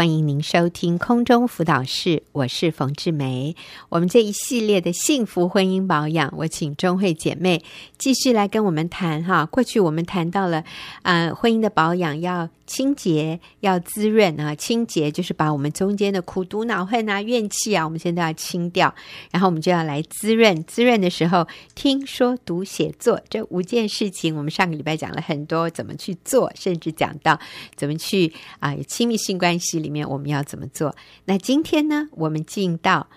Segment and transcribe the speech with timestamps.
[0.00, 3.54] 欢迎您收听空中辅导室，我是冯志梅。
[3.90, 7.62] 我们这一系列的幸福婚姻保养，我请钟慧姐妹
[7.98, 9.44] 继续来跟我们谈哈。
[9.44, 10.64] 过去我们谈到了，
[11.02, 14.54] 呃，婚姻的保养要清洁，要滋润啊。
[14.54, 18.94] 清洁就是把我们中间的苦毒、恼恨啊、怨气啊，我们现在都要清掉。
[19.30, 27.38] 然后我们就要来滋润，滋润的时候，听说读写作这五件事情，我们上个礼拜讲了很多怎么去做，甚至讲到
[27.76, 29.78] 怎么去啊，有亲密性关系。
[29.89, 30.94] 里面我们要怎么做？
[31.24, 33.08] 那今天呢，我们进到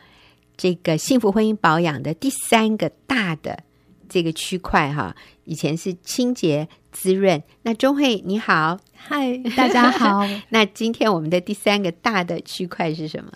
[0.58, 3.64] 这个幸福婚姻保养的第三个大的
[4.10, 5.16] 这个区块哈。
[5.46, 7.42] 以前是清洁滋润。
[7.64, 10.26] 那钟慧你好，嗨，大家好。
[10.50, 13.30] 那今天我们的第三个大的区块是什么？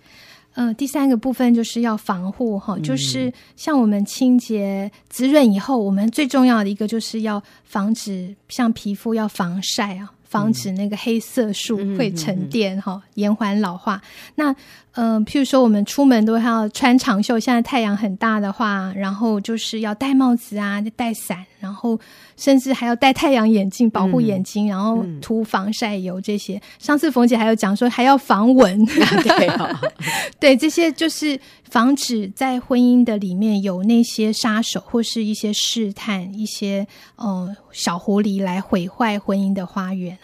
[0.53, 10.13] 嗯、呃，第三个部分就是要防护哈，就是像我们清洁滋润以后，我们最重要的一个就是要防止像皮肤要防晒啊。
[10.27, 14.01] 防止那个黑色素会沉淀哈，延缓老化。
[14.35, 14.53] 那
[14.97, 21.99] 嗯、呃，譬如说我们出门都要穿长袖，现在太阳很大的话，然后就是要戴帽子啊，戴伞，然后
[22.35, 26.59] 甚至还要戴太阳眼镜保护眼睛，嗯、然后涂防晒油这些。
[26.79, 29.69] 上次冯姐还有讲说还要防蚊，对、哦、
[30.39, 40.17] 对，这些就是防止在婚姻的里面有那些杀手或是一些试探、一些呃小狐狸来毁坏婚姻的花园。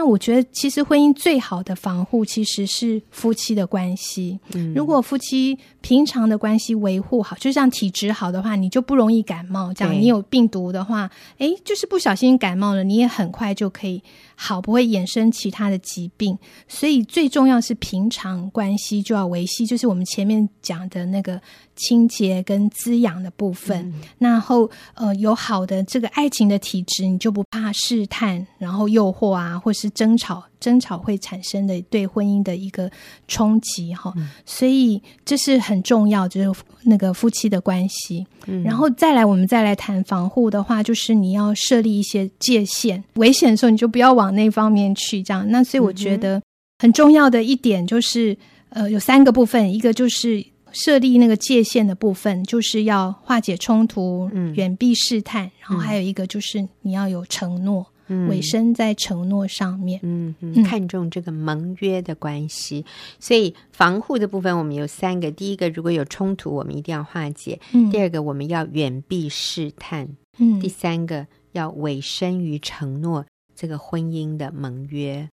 [0.00, 4.40] 那我觉得，其实婚姻最好的防护其实是夫妻的关系。
[4.54, 9.74] 嗯，如果夫妻平常的关系维护好，就像体质好的话，你就不容易感冒。
[9.74, 14.02] 这样，你有病毒的话，哎，就是不小心感冒了，你也很快就可以
[14.34, 16.38] 好，不会衍生其他的疾病。
[16.66, 21.38] 所以最重要是平常关系就要维系，就是我们前面讲的那个。
[21.76, 32.90] 清洁跟滋养的部分，嗯、然后呃有好的这个爱情的体质，你就不怕试探，然后诱惑啊，或是争吵，争吵会产生的对婚姻的一个
[33.28, 34.12] 冲击哈。
[34.16, 38.26] 嗯、所以这是很重要，就是那个夫妻的关系。
[38.46, 45.22] 嗯、然后再来，我们再来谈防护的话，就是你要设立一些界限，危险的时候你就不要往那方面去。
[45.22, 46.40] 这样，那所以我觉得
[46.78, 48.36] 很重要的一点就是，
[48.70, 50.44] 呃，有三个部分，一个就是。
[50.72, 62.84] 设立那个界限的部分，就是要化解冲突，嗯，远避试探，嗯、然后还有一个就是你要有承诺，嗯，委身在承诺上面，嗯嗯，看重这个盟约的关系。
[63.18, 70.06] 所以防护的部分，我们有三个：第一个，如果有冲突，我们一定要化解；嗯、第二个，我们要远避试探；
[70.38, 75.28] 嗯，第三个，要委身于承诺这个婚姻的盟约。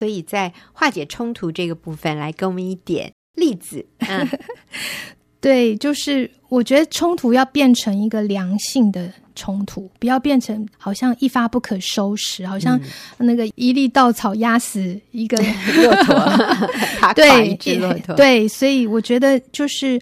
[0.00, 3.12] 所以在化解冲突这个部分，来给我们一点。
[3.34, 4.28] 例子，嗯，
[5.44, 12.80] 对，就是我觉得冲突要变成一个良性的冲突，不要变成好像一发不可收拾，好像
[13.18, 15.36] 那个一粒稻草压死一个
[15.76, 16.14] 骆驼，
[17.14, 20.00] 对，一只骆驼，对，所以我觉得就是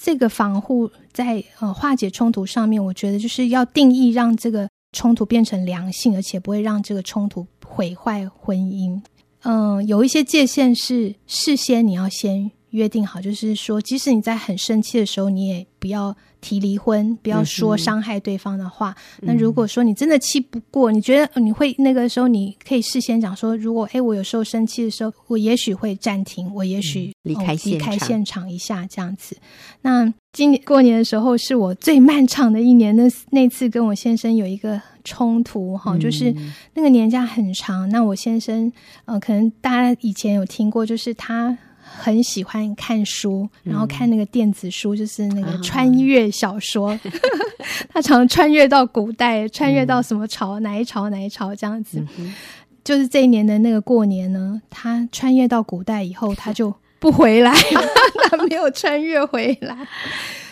[0.00, 9.00] 这个防护在呃化解冲突上面，我觉得就是要定义让这个冲突变成良性，而且不会让这个冲突毁坏婚姻。
[9.42, 12.52] 嗯、呃，有一些界限是事先你要先。
[12.74, 18.92] 约定好，就是说，即使你在很生气的时候，你也不要提离婚，不要说伤害对方的话。
[19.22, 29.36] 嗯、那如果说你真的气不过，你觉得你会那个时候，你可以事先讲说，如果哎我有时候生气的时候，我也许会暂停，我也许离开离开现场一下这样子。
[29.82, 36.34] 那今年过年的时候是我最漫长的一年，那那次跟我先生有一个冲突哈，就是
[36.74, 37.88] 那个年假很长。
[37.90, 38.72] 那我先生，
[39.04, 41.56] 呃，可能大家以前有听过，就是他。
[41.96, 46.90] 很喜欢看书，然后看那个电子书，嗯、就是那个穿越小说。
[46.90, 47.00] 啊、
[47.88, 52.04] 他常穿越到古代，穿越到什么朝，嗯、哪一朝哪一朝这样子。
[52.18, 52.34] 嗯、
[52.82, 57.54] 就是这一年的那个过年呢，他穿越到古代以后， 他就不回来，
[58.28, 59.76] 他没有穿越回来。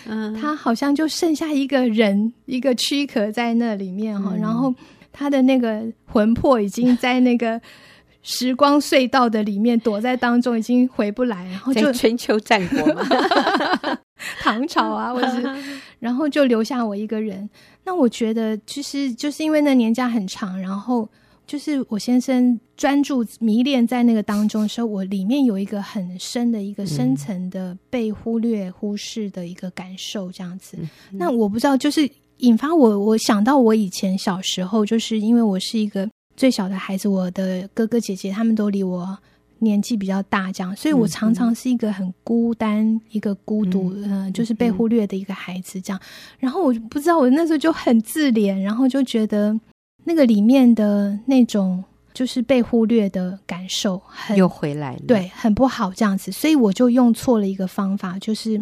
[0.06, 4.74] 嗯，他好像就剩下一个人，一个躯壳在那里面哈，嗯、然后
[5.12, 7.60] 他的那个魂魄已经在那个。
[8.22, 13.02] 时光隧道的里面，躲在当中已经回不来，然后就在春秋战国嘛，
[14.40, 15.42] 唐朝啊，或者是，
[15.98, 17.48] 然后就留下我一个人。
[17.84, 21.08] 那我觉得，其实就是因为那年假很长，然后
[21.46, 30.78] 就是我先生专注迷恋在那个当中的时候，我里面有一个很深的一个深层的被忽略、忽视的一个感受，这样子。
[30.80, 30.88] 嗯、
[31.18, 36.08] 那我不知道，就是引发我，我想到我以前小时候，就是因为我是一个。
[36.36, 39.18] 最小的孩子，我的哥哥姐姐他们都离我
[39.58, 46.00] 年纪比较大，这样，所以我常常是一个很孤单、嗯、一个孤独，嗯、呃，就是被忽略的一个孩子，这样。
[46.38, 49.58] 然后我不知道，我那时候就很自怜，然后就觉得
[50.04, 51.82] 那个里面的那种
[52.12, 58.60] 就是被忽略的感受很又回来了，对，很不好这样子，所以我就用错了一个方法，就是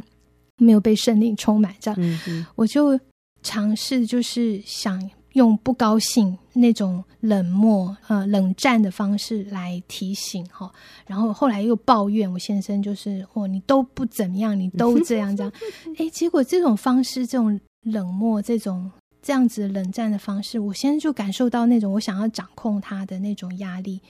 [0.58, 3.00] 没有被圣灵充满这样，我就
[3.42, 5.00] 尝试就是想
[5.34, 10.70] 用不高兴那种冷漠呃冷战的方式来提醒哈，
[11.06, 15.52] 然后后来又抱怨我先生就是哦你都不怎么样，你都这样这样，
[15.98, 18.90] 哎，结果这种方式这种冷漠这种。
[19.22, 24.00] 这样子冷战的方式，我先就感受到那种我想要掌控他的那种压力，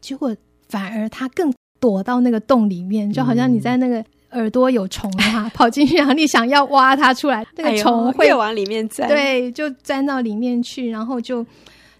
[0.00, 0.34] 结果
[0.68, 11.44] 反而他更躲到那个洞里面，就好像你在那个耳朵有虫的话， 跑进去，然后你想要挖它出来，那个虫会往里面钻，对，就钻到里面去，然后就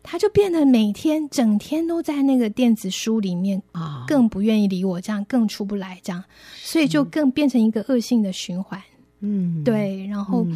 [0.03, 6.25] 它就变得每天整天都在那个电子书里面啊，更不愿意理我，这样更出不来，这样，
[6.57, 8.81] 所以就更变成一个恶性的循环。
[9.23, 10.47] 嗯，对，然后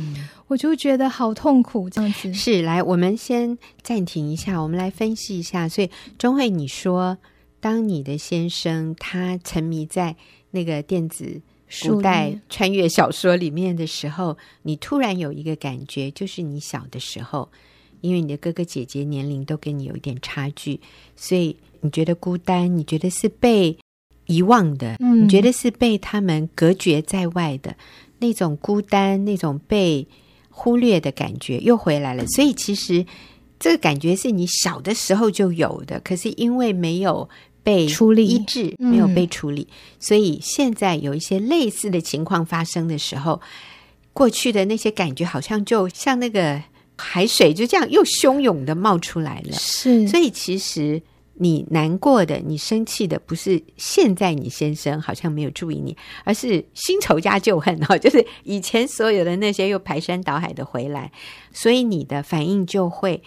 [0.46, 2.32] 我就觉得好痛苦，这样子。
[2.32, 5.68] 是，来，我们先暂停一下，我们来分析一下。
[5.68, 7.18] 所以，钟慧，你说，
[7.60, 10.16] 当你的先生他沉迷在
[10.52, 11.42] 那个电子
[11.82, 17.48] 古代穿越小说里面的时候，你突然有一个感觉，就是你小的时候，
[18.00, 20.80] 因为你的哥哥姐姐年龄都跟你有一点差距，
[21.16, 23.76] 所以你觉得孤单，你觉得是被
[24.26, 27.76] 遗忘的，嗯，你觉得是被他们隔绝在外的。
[28.20, 30.06] 那种孤单、那种被
[30.48, 33.04] 忽略的感觉又回来了，所以其实
[33.58, 37.28] 这个感觉是你小的时候就有的，可是因为没有
[37.64, 39.66] 被处理医治，没有被处理，
[39.98, 43.40] 所以现在有一些类似的情况发生的时候，
[44.12, 46.62] 过去的那些感觉好像就像那个
[46.96, 49.52] 海水就这样又汹涌的冒出来了。
[49.54, 51.02] 是，所以其实。
[51.36, 61.10] 你难过的，你生气的，不是现在你先生好像没有注意你，而是新仇加旧恨哦， 就是以前所有的那些又排山倒海的回来，
[61.52, 63.20] 所以你的反应就会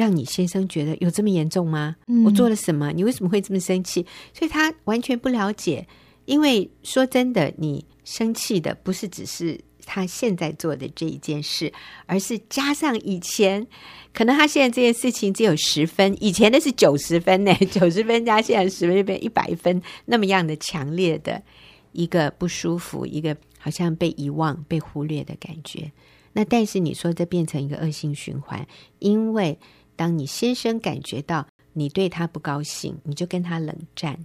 [0.00, 1.96] 让你先生觉得有这么严重吗？
[2.06, 2.90] 嗯，我做了什么？
[2.92, 4.06] 你为什么会这么生气？
[4.32, 5.86] 所以他完全不了解，
[6.24, 9.60] 因为说真的，你生气的不是只是。
[9.92, 11.72] 他现在做的这一件事，
[12.06, 13.66] 而是加上以前，
[14.12, 21.42] 可能他现在这件事情只有十分，以前的是九十分呢， 九十分加现在十分就变一百分，那么样的强烈的
[21.90, 25.90] 一个不舒服，一个好像被遗忘、被忽略的感觉。
[26.34, 28.64] 那但是你说这变成一个恶性循环，
[29.00, 29.58] 因为
[30.00, 34.18] 当你先生感觉到你对他不高兴，你就跟他冷战，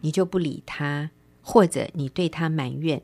[0.00, 1.10] 你就不理他，
[1.42, 3.02] 或者你对他埋怨。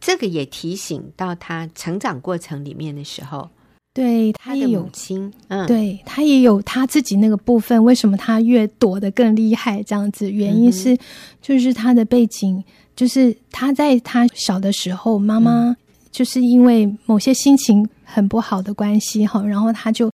[0.00, 3.48] 这个也提醒到他成长过程里面的时候，
[3.94, 7.84] 对他也有母亲，嗯，对他也有他自己那个部分。
[7.84, 9.80] 为什么他越躲得更厉害？
[9.84, 10.98] 这样子原因是，
[11.40, 12.60] 就是他的背景，
[12.96, 15.76] 就是他在他小的时候，妈妈
[16.10, 20.10] 就是因为某些心情很不好的关系哈，然后他就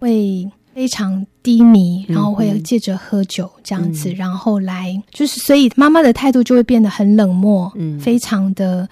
[0.00, 0.50] 会。
[0.74, 8.88] 非常低迷，然后会借着喝酒这样子，嗯、然后来就是，所以妈妈的态度就会变得很冷漠，嗯，非常的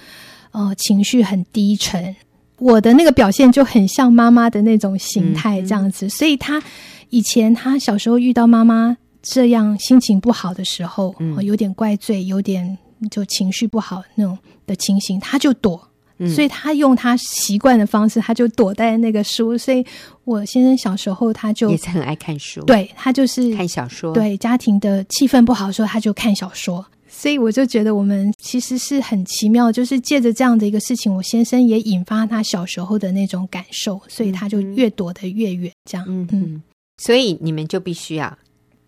[0.52, 2.14] 呃情绪很低沉。
[2.58, 6.62] 我的那个表现就很像妈妈的那种形态这样子，嗯、所以他
[7.11, 12.79] 以前他小时候遇到妈妈这样心情不好的时候，嗯、有点怪罪，有点
[13.11, 15.88] 就情绪不好那种的情形，他就躲。
[16.28, 19.56] 所以他用他习惯的方式，他就躲在那个书。
[19.56, 19.84] 所以
[20.24, 24.12] 我先生小时候他就也是很爱看书，对，他就是看小说。
[24.12, 26.84] 对，家庭的气氛不好的时候，他就看小说。
[27.08, 35.70] 所以我就觉得我们其实是很奇妙，就是借着这样的一个事情，我先生也引发他小时候的那种感受，所以他就越躲得越远。
[35.84, 36.62] 这样，嗯嗯。
[36.96, 38.36] 所以你们就必须要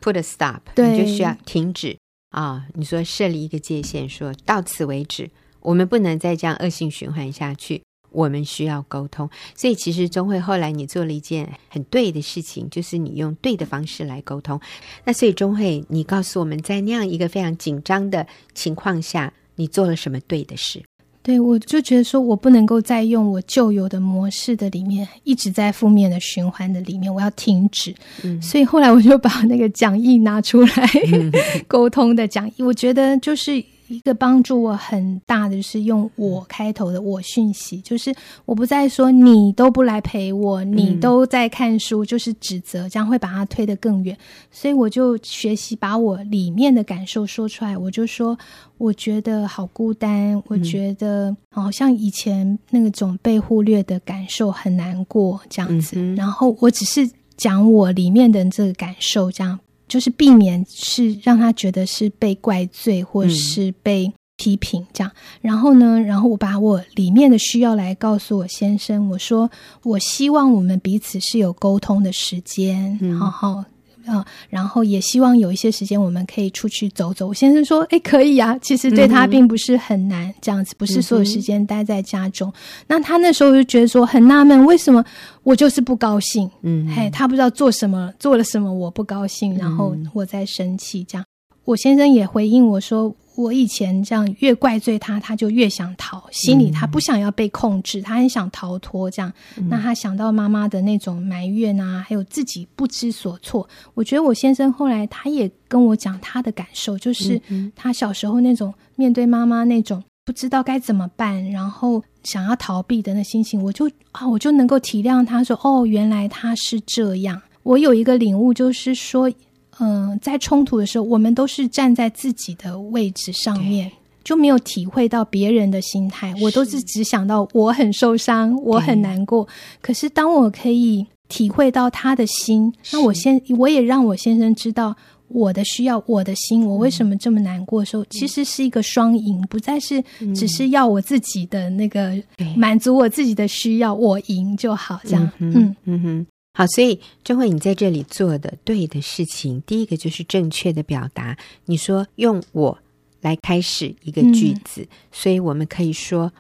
[0.01, 1.97] put a stop，对，你就需要停止
[2.31, 2.65] 啊！
[2.75, 5.29] 你说设立一个界限，说到此为止。
[5.65, 9.29] 我们不能再这样恶性循环下去，我们需要沟通。
[9.57, 14.61] 所以，其实钟慧后来你做了一件很对的事情，就是你用对的方式来沟通。
[15.05, 20.83] 那所以，钟慧，你告诉我们在那样一个非常紧张的情况下，你做了什么对的事？
[21.23, 27.95] 对，我就觉得说我不能够再用我旧有的模式的里面一直在负面的循环的里面，我要停止。
[28.23, 31.33] 嗯，所以后来我就把那个讲义拿出来，嗯、
[31.67, 33.65] 沟通的讲义，我觉得就是。
[33.89, 38.15] 一个帮助我很大的就是用我开头的我讯息，就是
[38.45, 44.17] 我不再说你都不来陪我，你都在看书，就是指责，这样会把它推得更远。
[44.51, 48.39] 所以我就学习把我里面的感受说出来，我就说
[48.79, 56.15] 我觉得好孤单，我觉得好像以前那种被忽略的感受很难过这样子。
[56.15, 59.59] 然后我只是讲我里面的这个感受，这样。
[59.95, 69.49] 就是避免是让他觉得是被怪罪或是被批评这样，嗯、然后呢，然后我把我里面的需要来告诉我先生，我说
[69.85, 73.65] 我希望我们彼此是有沟通的时间，嗯、好好
[74.07, 77.27] 嗯、呃，然后也希望有一些时间我们可以出去走走。
[77.27, 82.49] 我先生说：“哎，可以啊，其实对他并不是很难，这样子不是所有时间待在家中。
[82.51, 82.55] 嗯”
[82.89, 85.05] 那他那时候就觉得说很纳闷，为什么
[85.43, 86.51] 我就是不高兴？
[86.63, 91.05] 嗯，嘿，他不知道做什么，做了什么我不高兴，然后我在生气。
[91.05, 91.25] 这样，
[91.65, 93.15] 我先生也回应我说。
[93.37, 99.11] 我以前这样越怪罪他，他就越想逃，心里他不想要被控制，嗯、他很想逃脱。
[99.11, 103.69] 这样，嗯、那他想到妈妈的那种埋怨啊，还有自己不知所措。
[103.95, 107.41] 我觉得我先生后来他也跟我讲他的感受，就是
[107.75, 117.43] 他小时候那种面对妈妈那种不知道该怎么办，然后想要逃避的那心情，我就啊，我就能够体谅他说，哦，原来他是这样。
[117.65, 119.29] 我有一个领悟，就是说。
[119.79, 123.91] 嗯、呃，在冲突的时候，我们都是站在自己的位置上面，
[124.23, 126.35] 就没有体会到别人的心态。
[126.41, 129.47] 我都是只想到我很受伤，我很难过。
[129.81, 134.95] 可是当我可以体会到他的心，那我先我也让我先生知道
[135.29, 140.03] 我的需要，我的心，我为什么这么难过的时候，其实是一个双赢，不再是
[140.35, 142.13] 只是要我自己的那个
[142.57, 145.31] 满足我自己的需要，我赢就好，这样。
[145.39, 145.75] 嗯。
[145.85, 146.27] 嗯哼。
[146.57, 151.37] 好，所以钟慧，你在这里做的对的事情，第一个就是正确的表达。
[151.65, 152.79] 你说用我
[153.21, 156.33] 来开始一个句子，嗯、所以我们可以说，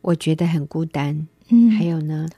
[0.00, 1.26] 我觉得很孤单。
[1.48, 2.28] 嗯，还有呢，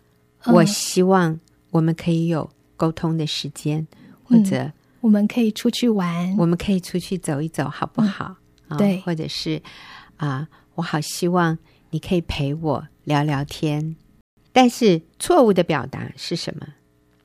[0.45, 1.39] 嗯、我希望
[1.71, 4.73] 我们可以有沟通的时间，嗯、或者
[5.03, 8.37] 我们可以出去玩，我们可以出去走一走，好不好？
[8.69, 9.61] 嗯、对，或者是
[10.17, 11.59] 啊，我好希望
[11.91, 13.95] 你可以陪我聊聊天。
[14.53, 16.67] 但是错误的表达是什么？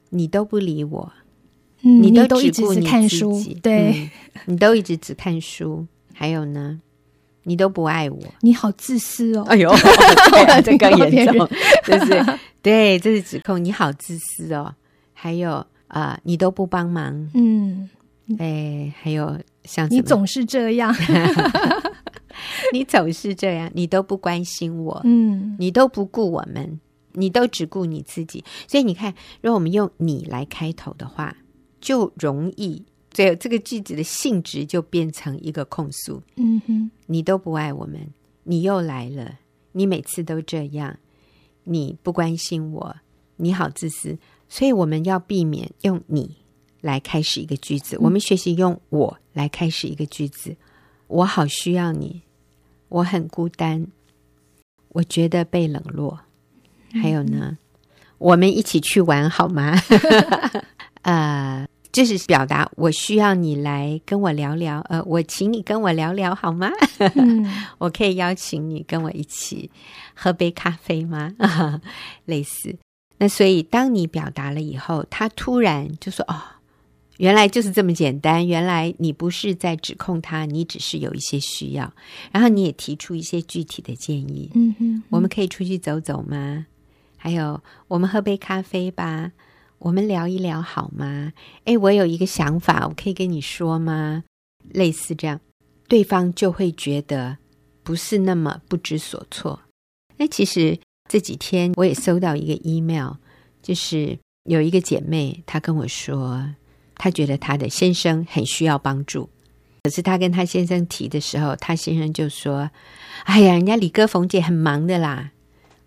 [0.10, 1.12] 你都不理我，
[1.84, 4.10] 嗯、你都只顾你看书，对、嗯，
[4.46, 5.86] 你都一直只看书。
[6.14, 6.80] 还有呢，
[7.44, 9.44] 你都不爱我，你好自私哦！
[9.50, 9.70] 哎呦，
[10.32, 11.46] 对 这更严重，
[11.86, 12.26] 就是
[12.62, 13.62] 对，这是指控。
[13.62, 14.74] 你好自私哦。
[15.14, 15.52] 还有
[15.88, 17.90] 啊、呃，你都不帮忙，嗯，
[18.38, 20.96] 哎，还有像你总是这样，
[22.72, 26.80] 你总是这样，你都不关心我，嗯，你都不顾我们。
[27.15, 31.36] 你都只顾你自己，所以你看，如果我们用“你”来开头的话，
[31.81, 36.22] 就容易，这这个句子的性质就变成一个控诉。
[36.36, 39.39] 嗯哼，你都不爱我们，你又来了，
[39.72, 40.98] 你每次都这样，
[41.63, 42.95] 你不关心我，
[43.38, 44.17] 你好自私。
[44.48, 46.38] 所以我们要避免用“你”
[46.81, 50.55] 来开始一个句子，我们学习用“我”来开始一个句子。
[51.07, 52.22] 我好需要你，
[52.89, 53.88] 我很孤单，
[54.89, 56.25] 我觉得被冷落。
[56.94, 57.58] 还有呢，
[58.18, 59.74] 我们一起去玩好吗？
[61.04, 64.80] 呃，就是表达我需要你来跟我聊聊。
[64.89, 66.70] 呃，我请你跟我聊聊好吗？
[67.15, 67.46] 嗯、
[67.77, 69.70] 我可以邀请你跟我一起
[70.13, 71.34] 喝杯咖啡吗？
[72.25, 72.75] 类似。
[73.18, 76.36] 那所以当你表达了以后，他突然就说：“哦，
[77.18, 78.46] 原来就是这么简单。
[78.46, 81.94] 原来你不是在指控他，你只是有一些需要。
[82.32, 84.51] 然后你也提出一些具体的建议。
[84.54, 86.65] 嗯哼嗯，我们可以出去走走吗？”
[87.25, 89.32] 还有，我们喝杯咖啡吧，
[89.79, 91.34] 我们聊一聊好吗？
[91.63, 94.24] 诶，我有一个想法，我可以跟你说吗？
[94.70, 95.39] 类似这样，
[95.88, 97.36] 对方就会觉得
[97.82, 99.60] 不是那么不知所措。
[100.17, 100.79] 那其实
[101.10, 103.13] 这几天我也收到一个 email，
[103.63, 106.48] 就是有一个姐妹她跟我说，
[106.94, 109.27] 她觉得她的先生很需要帮助，
[109.82, 112.70] 可是她跟她先生提的时候，她先生就说
[113.25, 115.32] ：“哎呀，人家李哥冯姐很忙的啦。”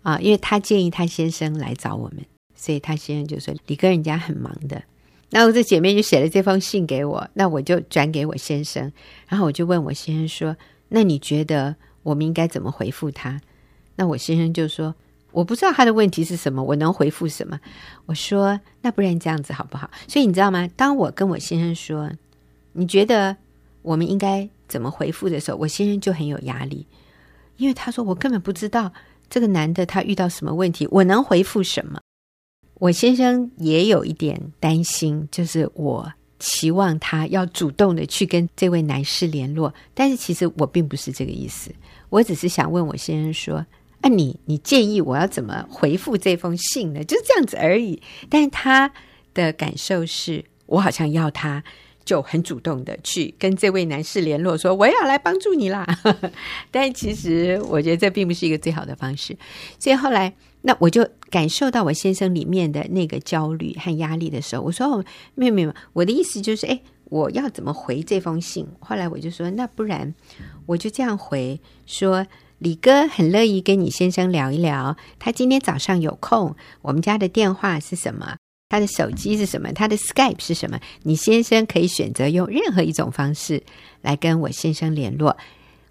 [0.09, 2.25] 啊，因为他建议他先生来找我们，
[2.55, 4.81] 所以他先生就说：“李哥，人家很忙的。”
[5.29, 8.91] 那我这姐妹就写了这封信给我，那我就转给我先生，
[9.27, 10.57] 然后我就问我先生说
[10.89, 13.39] ：“那你觉得我们应该怎么回复他？”
[13.95, 14.95] 那我先生就说
[15.31, 17.59] ：“我不知道他的问题是什么，我能回复什么？”
[18.07, 20.67] 我说：“那不然这样子好不好？”所以你知道吗？
[20.75, 22.11] 当我跟我先生说
[22.73, 23.37] ：“你觉得
[23.83, 26.87] 我们应该怎么回复的时候”，我先生就很有压力，
[27.57, 28.91] 因为他说：“我根本不知道。”
[29.29, 30.87] 这个男的他遇到什么问题？
[30.91, 31.99] 我能回复什么？
[32.75, 41.71] 我先生也有一点担心，就是我期望他要主动的去跟这位男士联络，但是其实我并不是这个意思，
[42.09, 43.65] 我只是想问我先生说
[44.01, 48.01] ：“啊，你你建议我要怎么回复这封信呢？”就是这样子而已。
[48.29, 48.91] 但他
[49.33, 51.63] 的感受是我好像要他。
[52.09, 55.85] 就很主动的去跟这位男士联络，说我要来帮助你啦。
[56.71, 59.37] 但其实我觉得这并不是一个最好的方式。
[59.77, 70.15] 所以后来，那我就感受到我先生里面的那个焦虑和压力的时候，我说：“哦，没有没有，我的意思就是，哎，我要怎么回这封信？”后来我就说：“那不然
[70.65, 72.25] 我就这样回说，
[72.57, 78.37] 李哥很乐意跟你先生聊一聊，他今天早上有空，我们家的电话是什么？
[78.69, 79.71] 他的手机是什么？
[79.73, 80.79] 他的 Skype 是什么？
[81.01, 83.63] 你先生可以选择用任何一种方式
[84.01, 85.35] 来跟我先生联络。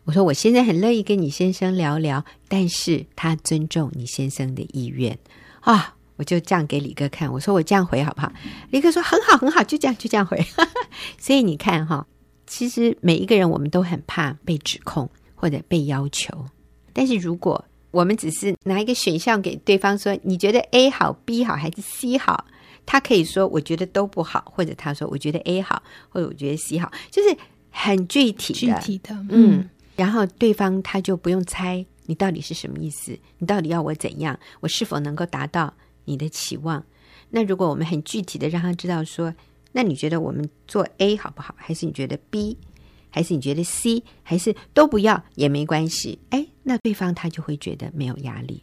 [0.05, 5.19] 我说我现在很乐意跟你先生聊聊，但是他尊重你先生的意愿
[5.61, 5.97] 啊。
[6.17, 8.33] 我就这样给李哥看，我说我这样回好不好？
[8.71, 10.45] 李哥说很好很好，就这样就这样回。
[11.19, 12.07] 所以你看哈，
[12.47, 16.47] 其实每一个人我们都很怕被指控或者被要求，
[16.93, 22.45] 但是如果我们只是拿一个选项给对方说，你觉得 A 好、B 好还是 C 好？
[22.91, 27.37] 他可以说：“我觉得都不好。”或者他说：“我觉得 A 好，或者我觉得 C 好。”就是
[27.71, 29.29] 很具体的，具体的，嗯。
[29.29, 35.75] 嗯，然后对方他就不用猜你到底是什么意思，你到底要我怎样，我是否能够达到
[36.07, 36.83] 你的期望？
[37.29, 39.35] 那如果我们很具体的让他知道说，
[39.73, 41.55] 那你觉得我们做 A 好不好？
[41.59, 42.57] 还是你觉得 B？
[43.11, 44.03] 还是你觉得 C？
[44.23, 46.19] 还是都不要也没关系？
[46.31, 48.63] 哎，那对方他就会觉得没有压力。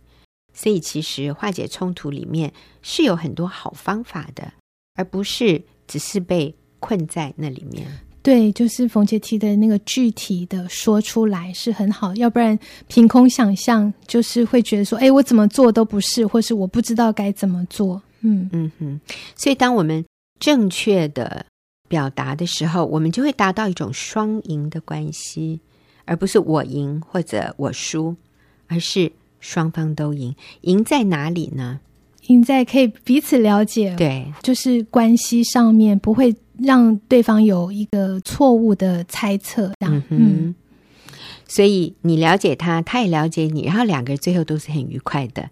[0.58, 4.54] 所以，其实化解冲突里面是有很多好方法的，
[4.96, 7.86] 而不是只是被困在那里面。
[8.24, 12.58] 对，就是冯杰提的那个具体的说出来是很好，要不然
[12.88, 18.02] 凭空想象，就是会觉得说，哎，我怎么做都不是，或是我不知道该怎么做。
[18.22, 19.00] 嗯嗯哼。
[19.36, 20.04] 所以，当我们
[20.40, 21.46] 正确的
[21.90, 25.60] 表达的时候，我们就会达到一种双赢的关系，
[26.06, 28.16] 而不是我赢或者我输，
[28.68, 29.12] 而是。
[29.46, 31.80] 双方都赢，赢在哪里呢？
[32.28, 40.04] 赢在可以彼此了解，对，就是关系上面不会让对方有一个错误的猜测，这样。
[40.10, 40.18] 嗯，
[40.50, 40.56] 嗯，
[41.48, 45.52] 所以你了解他，他也了解你，然后两个人最后都是很愉快的。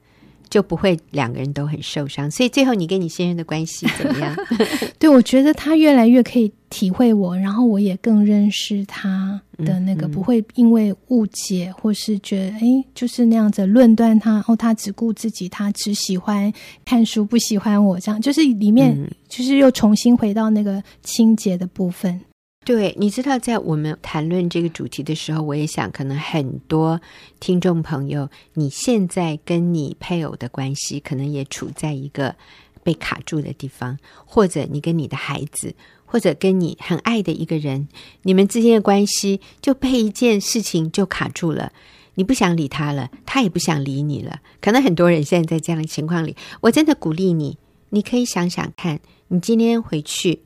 [0.53, 4.35] 就不会两个人都很受伤，所以最后你跟你先生的关系怎么样？
[4.99, 12.61] 对，我觉得他越来越可以体会我，然后我也更认识他的那个，嗯嗯、不会因为误解或是觉得哎，
[12.93, 16.53] 就是那样子论断他哦，他只顾自己，他只喜欢
[16.85, 18.95] 看书，不喜欢我这样，就是里面
[19.27, 22.21] 就是又重新回到那个清洁的部分。
[22.65, 27.01] 对，你知道，在我们谈论这个主题的时候，我也想，可能很多
[27.41, 32.35] 听众朋友，你现在跟你配偶的关系，可能也处在一个
[32.81, 37.89] 被卡住的地方，或者你跟你的孩子，或者跟你很爱的一个人，
[38.21, 41.73] 你们之间的关系就被一件事情就卡住了，
[42.15, 44.39] 你不想理他了，他也不想理你了。
[44.61, 47.57] 可能很多人现在在这样的情况里，我真的鼓励你，
[47.89, 50.39] 你可以想想看，你今天回去，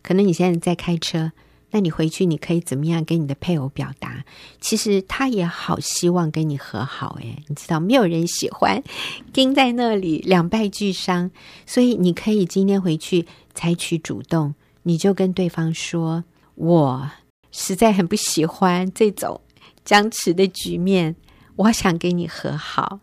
[0.00, 1.32] 可能你现在在开车。
[1.76, 4.24] 那你回去，你可以怎么样跟你的配偶表达？
[4.62, 8.82] 其实他也好希望跟你和好，诶，你知道，没有人喜欢
[9.30, 11.30] 盯在那里两败俱伤，
[11.66, 16.24] 所以你可以今天回去采取主动，你就跟对方说
[16.56, 17.10] ：“我
[17.52, 19.38] 实在很不喜欢这种
[19.84, 21.14] 僵持的局面，
[21.56, 23.00] 我想跟你和好。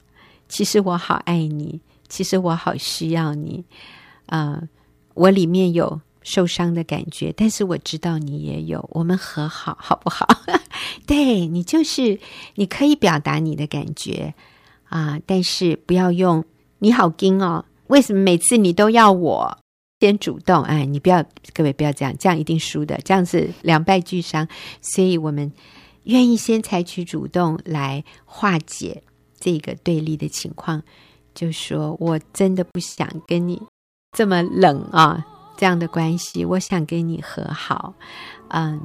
[0.49, 3.65] 其实我好爱你，其实我好需要你。
[4.25, 4.63] 啊、
[5.13, 10.27] 我里面有。”受伤的感觉，但是我知道你也有，我们和好好不好？
[11.05, 12.19] 对，你就是
[12.55, 14.33] 你可以表达你的感觉
[14.85, 16.43] 啊，但是不要用
[16.79, 19.57] 你好惊哦，为什么每次你都要我
[19.99, 20.63] 先主动？
[20.63, 24.47] 哎，你不要，各位不要这样，这样一定输的，这样是两败俱伤。
[24.81, 25.51] 所以我们
[26.03, 29.03] 愿意先采取主动来化解
[29.39, 30.83] 这个对立的情况，
[31.33, 33.61] 就说我真的不想跟你
[34.17, 35.25] 这么冷啊。
[35.55, 37.93] 这样的关系，我想跟你和好，
[38.49, 38.79] 嗯，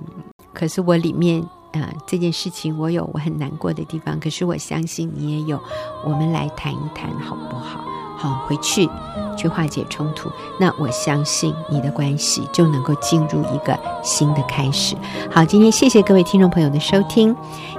[0.52, 5.60] 可是我里面，嗯，这件事情我有我很难过的地方，可是我相信你也有，
[6.04, 7.84] 我们来谈一谈好不好？
[8.16, 8.88] 好，回去
[9.36, 10.28] 去化解冲突，
[10.58, 14.96] 那我相信你的关系就能够进入一个新的开始。
[15.30, 17.34] 好，今天谢谢各位听众朋友的收听，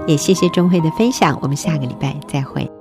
[0.07, 2.78] 也谢谢钟慧的分享，我们下个礼拜再会。